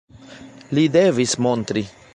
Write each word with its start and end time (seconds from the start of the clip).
Li 0.79 0.87
devis 0.97 1.37
montri. 1.49 1.89